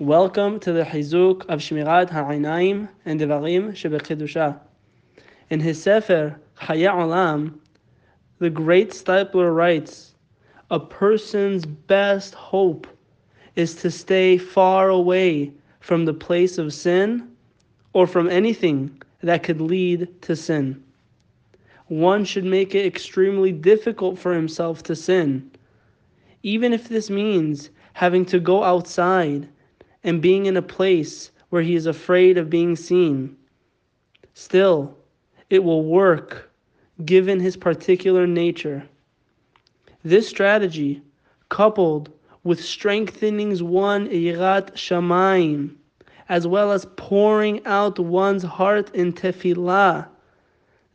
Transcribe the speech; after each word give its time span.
Welcome 0.00 0.58
to 0.58 0.72
the 0.72 0.82
Chizuk 0.82 1.42
of 1.46 1.60
Shmirat 1.60 2.10
HaEinayim 2.10 2.88
and 3.04 3.20
Devarim 3.20 3.70
Shebikdusha. 3.74 4.58
In 5.50 5.60
his 5.60 5.80
Sefer 5.80 6.40
Chayei 6.58 6.90
Olam, 6.92 7.60
the 8.40 8.50
great 8.50 8.90
Steipler 8.90 9.54
writes, 9.54 10.16
a 10.72 10.80
person's 10.80 11.64
best 11.64 12.34
hope 12.34 12.88
is 13.54 13.76
to 13.76 13.90
stay 13.92 14.36
far 14.36 14.88
away 14.88 15.52
from 15.78 16.06
the 16.06 16.12
place 16.12 16.58
of 16.58 16.74
sin 16.74 17.30
or 17.92 18.08
from 18.08 18.28
anything 18.28 19.00
that 19.22 19.44
could 19.44 19.60
lead 19.60 20.08
to 20.22 20.34
sin. 20.34 20.82
One 21.86 22.24
should 22.24 22.44
make 22.44 22.74
it 22.74 22.84
extremely 22.84 23.52
difficult 23.52 24.18
for 24.18 24.34
himself 24.34 24.82
to 24.82 24.96
sin, 24.96 25.52
even 26.42 26.72
if 26.72 26.88
this 26.88 27.10
means 27.10 27.70
having 27.92 28.24
to 28.24 28.40
go 28.40 28.64
outside 28.64 29.48
and 30.04 30.22
being 30.22 30.46
in 30.46 30.56
a 30.56 30.62
place 30.62 31.32
where 31.48 31.62
he 31.62 31.74
is 31.74 31.86
afraid 31.86 32.38
of 32.38 32.50
being 32.50 32.76
seen. 32.76 33.36
Still, 34.34 34.96
it 35.50 35.64
will 35.64 35.84
work 35.84 36.50
given 37.04 37.40
his 37.40 37.56
particular 37.56 38.26
nature. 38.26 38.86
This 40.04 40.28
strategy, 40.28 41.02
coupled 41.48 42.12
with 42.42 42.62
strengthening 42.62 43.56
one 43.66 44.08
Yirat 44.08 44.74
Shamayim, 44.74 45.74
as 46.28 46.46
well 46.46 46.72
as 46.72 46.86
pouring 46.96 47.64
out 47.64 47.98
one's 47.98 48.42
heart 48.42 48.94
in 48.94 49.12
tefillah, 49.12 50.06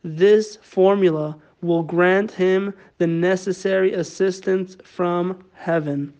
this 0.02 0.56
formula 0.62 1.36
will 1.60 1.82
grant 1.82 2.30
him 2.30 2.72
the 2.98 3.06
necessary 3.06 3.92
assistance 3.92 4.76
from 4.84 5.44
heaven. 5.52 6.12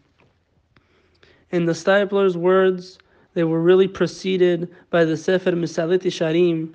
In 1.52 1.64
the 1.64 1.72
Steipler's 1.72 2.36
words, 2.36 2.98
they 3.34 3.42
were 3.42 3.60
really 3.60 3.88
preceded 3.88 4.68
by 4.88 5.04
the 5.04 5.16
Sefer 5.16 5.50
Mesillat 5.50 6.02
Yesharim, 6.02 6.74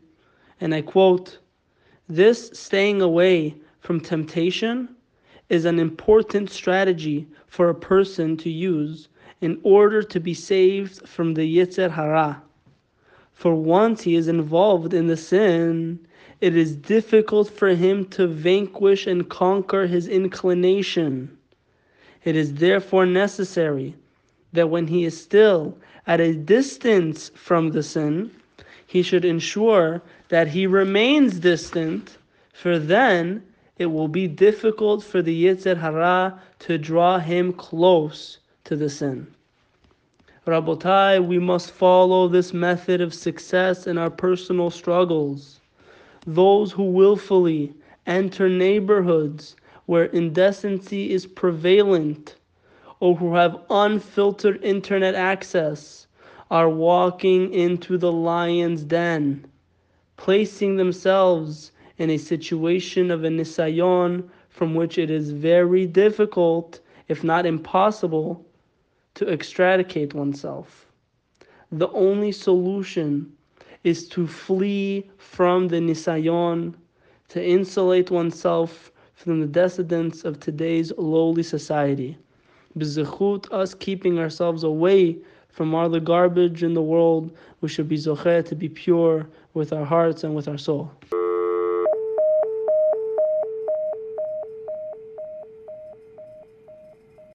and 0.60 0.76
I 0.76 0.82
quote, 0.82 1.38
This 2.10 2.50
staying 2.52 3.02
away 3.02 3.56
from 3.80 4.02
temptation 4.02 4.90
is 5.48 5.64
an 5.64 5.80
important 5.80 6.50
strategy 6.50 7.26
for 7.48 7.70
a 7.70 7.76
person 7.76 8.36
to 8.38 8.50
use 8.50 9.08
in 9.40 9.60
order 9.64 10.04
to 10.04 10.20
be 10.20 10.34
saved 10.34 11.08
from 11.08 11.36
the 11.36 11.58
Yetzer 11.58 11.92
Hara. 11.92 12.42
For 13.32 13.56
once 13.56 14.02
he 14.02 14.16
is 14.16 14.28
involved 14.28 14.94
in 14.94 15.08
the 15.08 15.18
sin, 15.18 16.06
it 16.42 16.54
is 16.56 16.76
difficult 16.76 17.50
for 17.50 17.70
him 17.70 18.06
to 18.08 18.28
vanquish 18.28 19.08
and 19.08 19.30
conquer 19.30 19.88
his 19.88 20.10
inclination. 20.10 21.38
It 22.26 22.36
is 22.36 22.56
therefore 22.56 23.06
necessary 23.06 23.96
that 24.56 24.70
when 24.70 24.88
he 24.88 25.06
is 25.06 25.22
still 25.22 25.78
at 26.08 26.20
a 26.20 26.34
distance 26.34 27.30
from 27.36 27.72
the 27.72 27.84
sin, 27.84 28.32
he 28.88 29.02
should 29.02 29.26
ensure 29.26 30.02
that 30.30 30.48
he 30.48 30.68
remains 30.68 31.40
distant, 31.40 32.18
for 32.54 32.80
then 32.80 33.44
it 33.78 33.88
will 33.88 34.08
be 34.08 34.28
difficult 34.28 35.04
for 35.04 35.22
the 35.22 35.46
Yetzer 35.46 35.78
Hara 35.78 36.40
to 36.60 36.78
draw 36.78 37.20
him 37.20 37.54
close 37.54 38.40
to 38.64 38.76
the 38.76 38.90
sin. 38.90 39.28
Rabotai, 40.48 41.26
we 41.26 41.40
must 41.40 41.72
follow 41.72 42.28
this 42.28 42.54
method 42.54 43.02
of 43.02 43.14
success 43.14 43.88
in 43.88 43.98
our 43.98 44.12
personal 44.12 44.70
struggles. 44.70 45.60
Those 46.28 46.72
who 46.72 46.84
willfully 46.84 47.74
enter 48.06 48.48
neighborhoods 48.48 49.56
where 49.88 50.06
indecency 50.06 51.12
is 51.12 51.26
prevalent 51.26 52.36
or 53.00 53.16
who 53.16 53.36
have 53.36 53.62
unfiltered 53.70 54.64
internet 54.64 55.16
access 55.16 56.08
are 56.52 56.70
walking 56.70 57.54
into 57.54 57.98
the 57.98 58.12
lion's 58.12 58.84
den, 58.84 59.46
placing 60.18 60.78
themselves 60.78 61.72
in 61.98 62.10
a 62.10 62.18
situation 62.18 63.12
of 63.12 63.24
a 63.24 63.30
nisayon 63.30 64.30
from 64.50 64.76
which 64.76 64.98
it 64.98 65.10
is 65.10 65.32
very 65.32 65.86
difficult, 65.86 66.80
if 67.08 67.24
not 67.24 67.46
impossible, 67.46 68.46
to 69.16 69.30
extricate 69.30 70.14
oneself. 70.14 70.86
The 71.72 71.90
only 71.90 72.32
solution 72.32 73.32
is 73.84 74.08
to 74.10 74.28
flee 74.28 75.10
from 75.18 75.68
the 75.68 75.78
nisayon, 75.78 76.76
to 77.30 77.44
insulate 77.44 78.12
oneself 78.12 78.92
from 79.14 79.42
the 79.42 79.48
decadence 79.48 80.24
of 80.24 80.40
today's 80.40 80.92
lowly 80.98 81.44
society. 81.44 82.18
B'zechut, 82.78 83.52
us 83.52 83.74
keeping 83.74 84.20
ourselves 84.20 84.64
away 84.64 85.18
from 85.50 85.74
all 85.74 85.90
the 85.90 86.02
garbage 86.02 86.64
in 86.64 86.74
the 86.74 86.82
world, 86.82 87.32
we 87.62 87.70
should 87.70 87.88
be 87.88 87.98
zocheh 87.98 88.46
to 88.46 88.56
be 88.56 88.68
pure 88.68 89.26
with 89.54 89.72
our 89.72 89.86
hearts 89.86 90.24
and 90.24 90.36
with 90.36 90.48
our 90.50 90.58
soul. 90.58 90.92